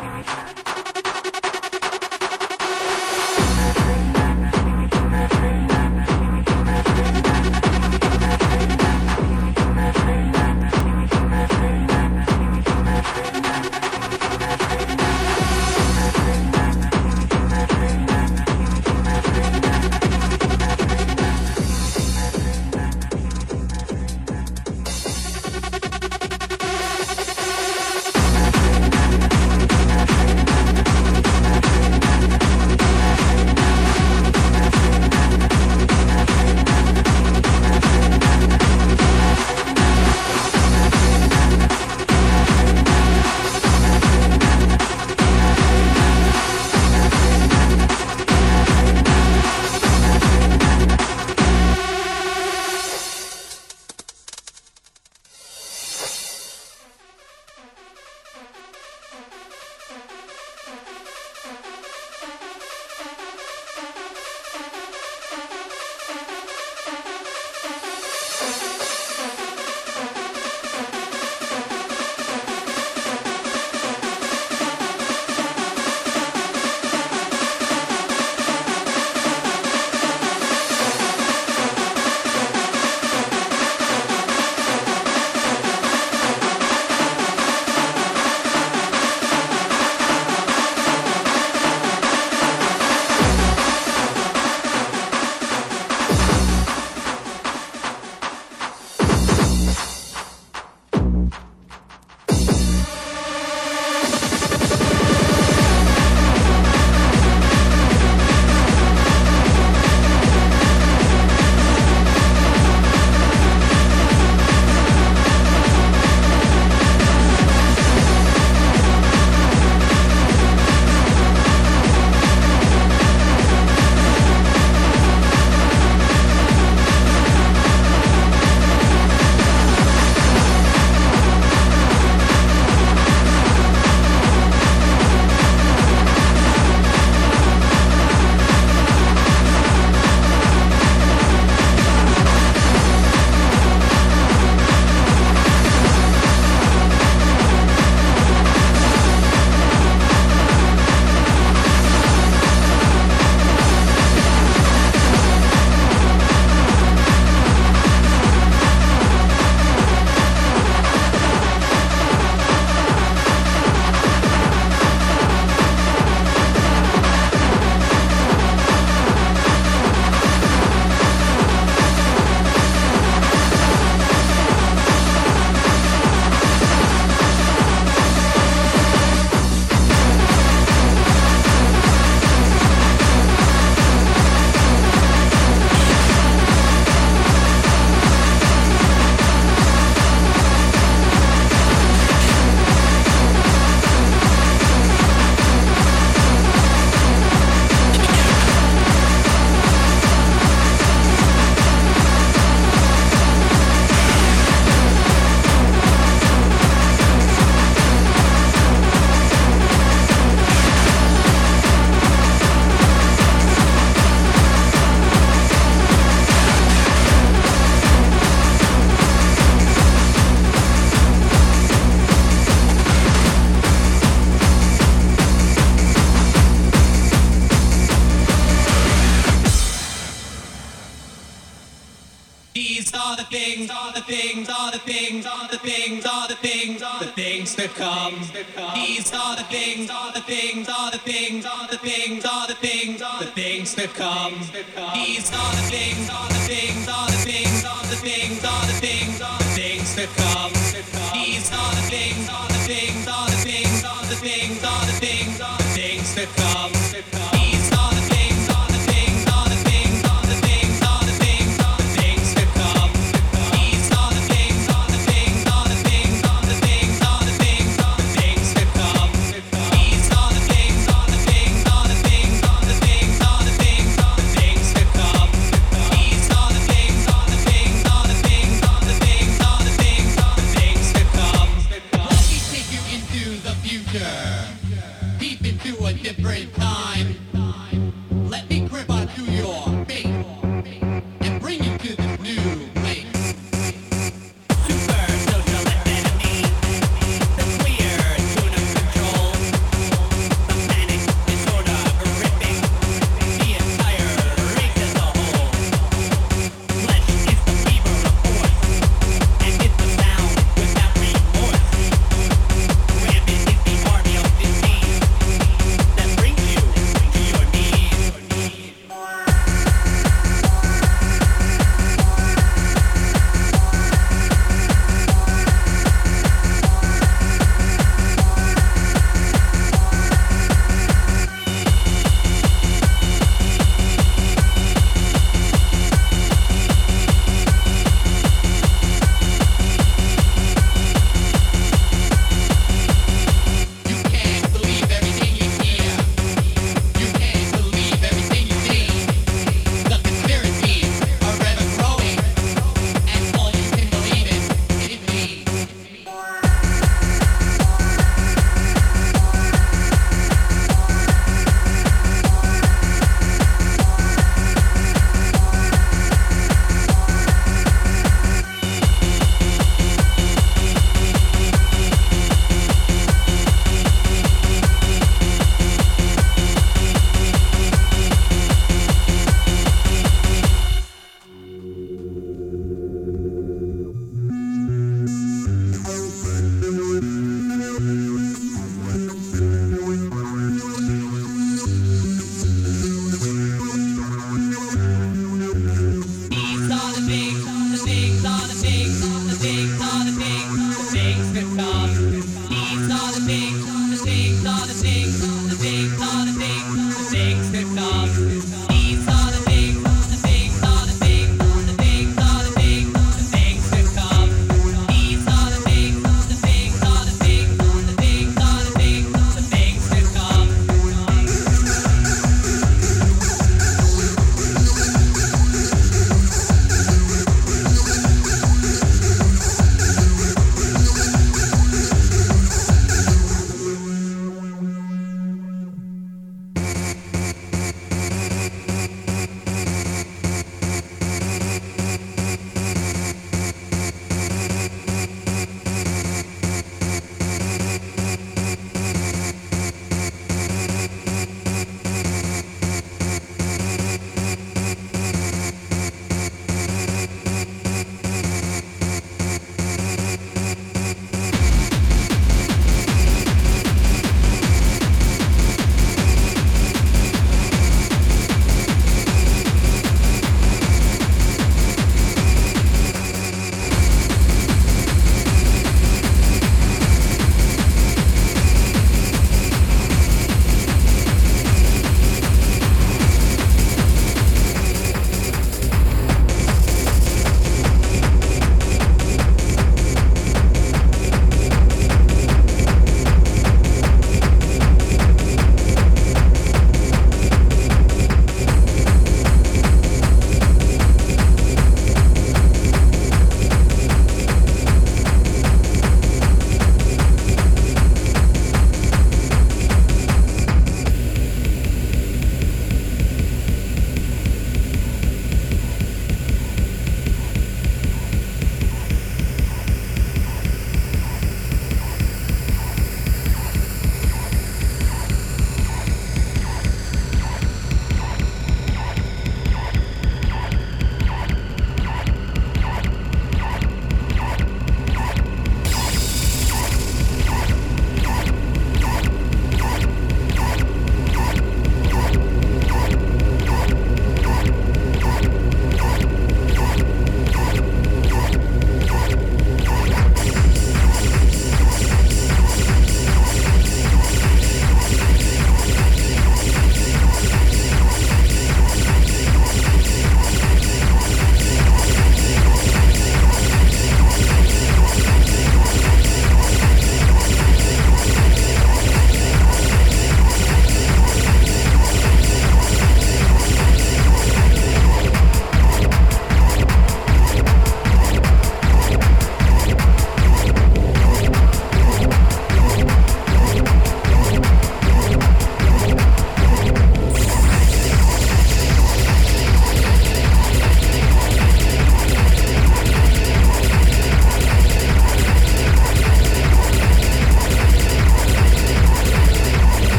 things 0.00 0.28
are 0.28 0.57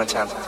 one 0.00 0.06
time. 0.06 0.39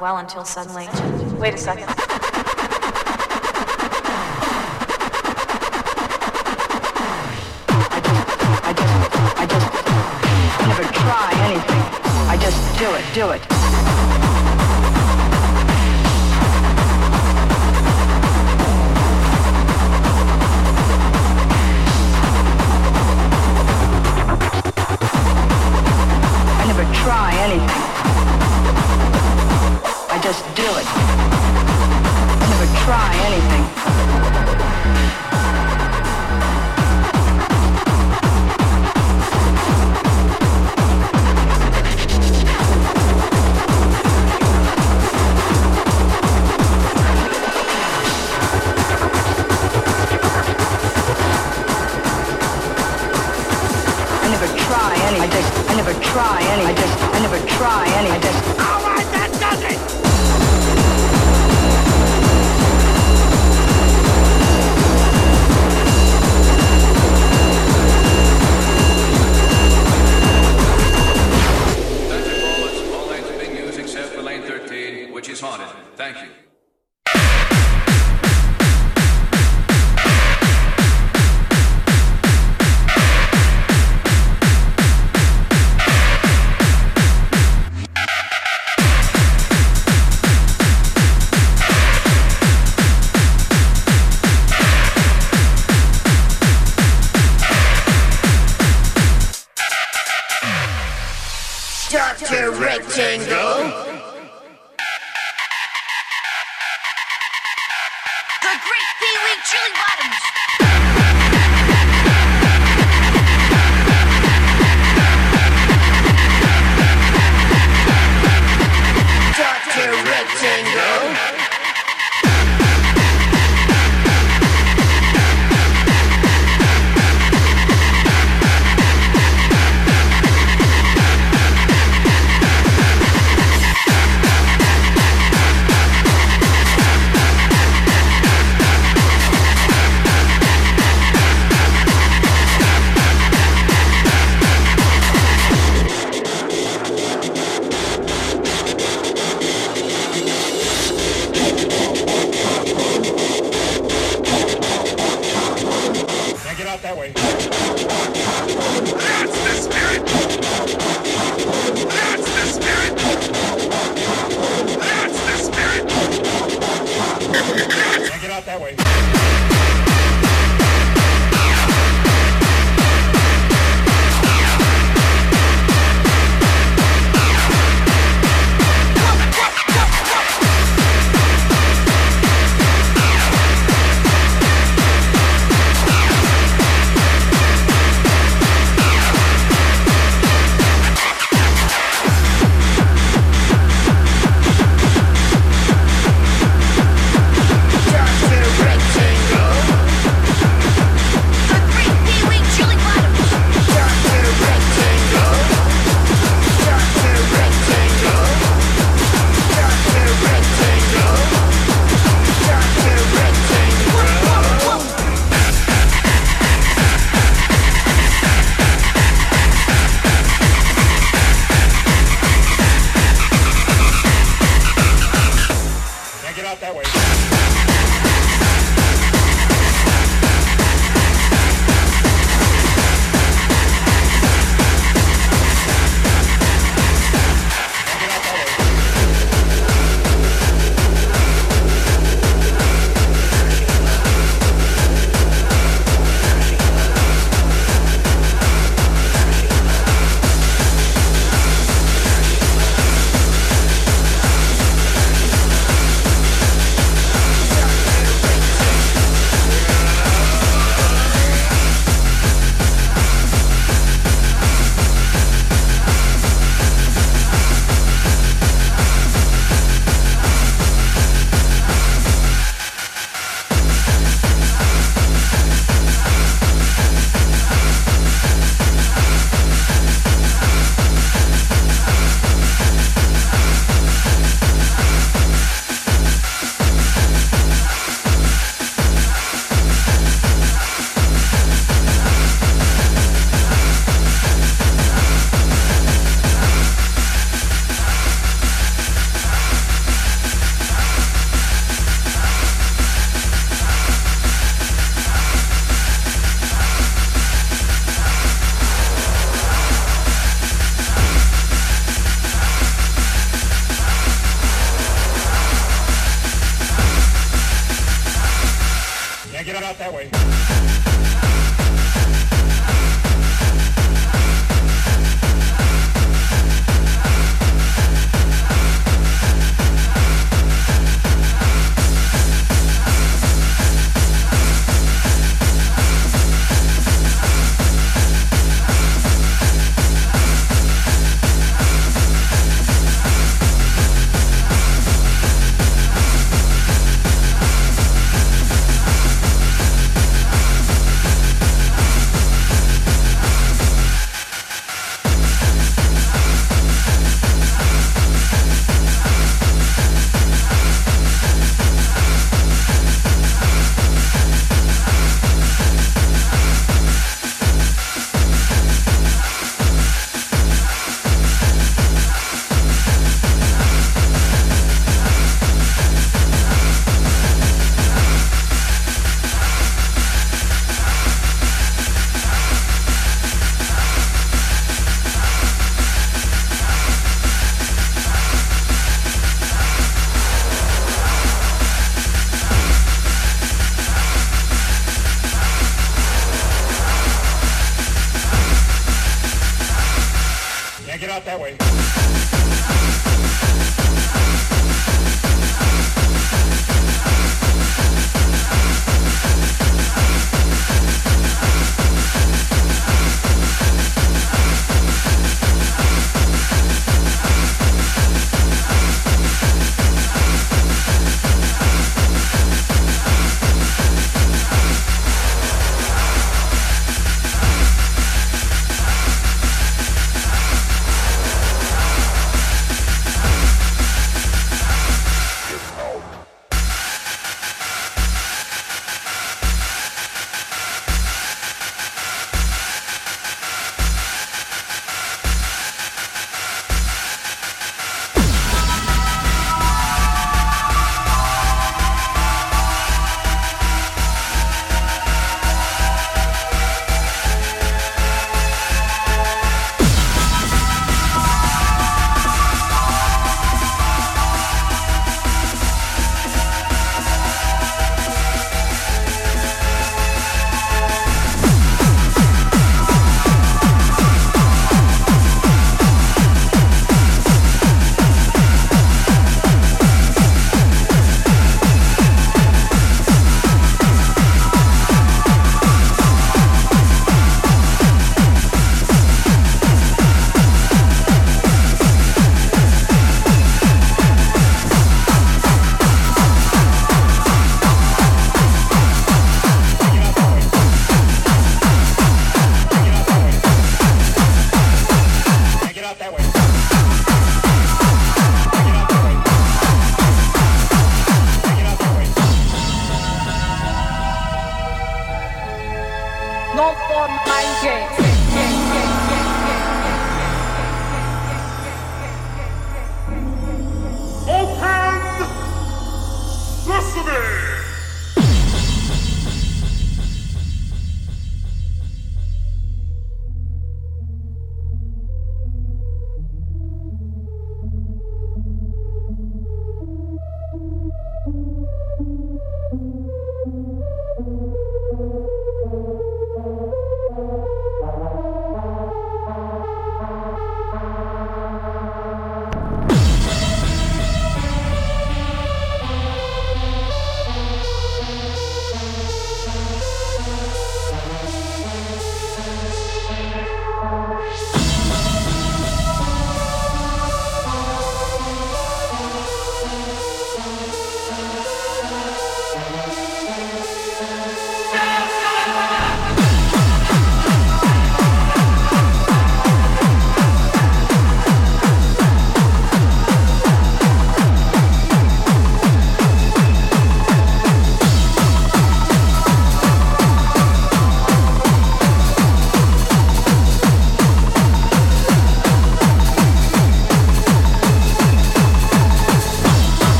Well 0.00 0.16
until 0.16 0.44
suddenly. 0.44 0.88
Wait 1.38 1.52
a 1.52 1.58
second. 1.58 1.88
I 7.92 8.00
just, 8.02 8.64
I 8.64 8.72
just 8.72 9.36
I 9.36 9.46
just 9.46 9.68
never 10.66 10.84
try 10.94 11.32
anything. 11.44 11.82
I 12.28 12.36
just 12.40 12.78
do 12.78 12.94
it, 12.94 13.04
do 13.14 13.30
it. 13.32 13.59
Do 30.70 30.78
it. 30.78 30.86
Never 32.48 32.66
try 32.84 33.10
anything. 33.26 33.99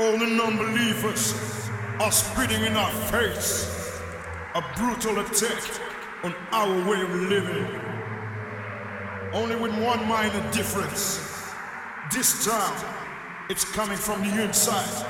All 0.00 0.16
the 0.16 0.28
non-believers 0.28 1.34
are 1.98 2.12
spitting 2.12 2.62
in 2.64 2.76
our 2.76 2.92
face 3.10 4.00
a 4.54 4.62
brutal 4.76 5.18
attack 5.18 5.60
on 6.22 6.32
our 6.52 6.88
way 6.88 7.00
of 7.02 7.10
living. 7.10 7.66
Only 9.32 9.56
with 9.56 9.72
one 9.82 10.06
minor 10.06 10.52
difference. 10.52 11.52
This 12.12 12.44
time, 12.46 12.86
it's 13.50 13.64
coming 13.64 13.98
from 13.98 14.22
the 14.22 14.44
inside, 14.44 15.04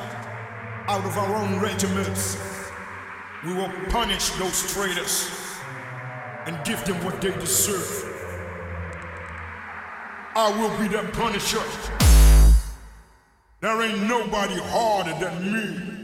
out 0.87 1.05
of 1.05 1.19
our 1.19 1.37
own 1.37 1.61
regiments. 1.61 2.39
We 3.45 3.53
will 3.53 3.71
punish 3.91 4.31
those 4.31 4.73
traitors 4.73 5.31
and 6.47 6.59
give 6.65 6.83
them 6.87 6.97
what 7.05 7.21
they 7.21 7.33
deserve. 7.33 8.07
I 10.35 10.51
will 10.59 10.75
be 10.79 10.89
their 10.89 11.07
punisher. 11.09 12.08
There 13.61 13.83
ain't 13.83 14.07
nobody 14.07 14.55
harder 14.57 15.15
than 15.19 15.53
me. 15.53 15.98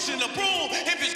Pushing 0.00 0.18
the 0.18 0.28
broom. 0.28 0.68
If 0.72 1.09